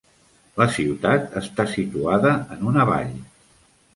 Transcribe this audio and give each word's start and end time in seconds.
La 0.59 0.65
ciutat 0.77 1.35
està 1.41 1.67
situada 1.75 2.33
en 2.57 2.65
una 2.71 2.87
vall. 2.93 3.13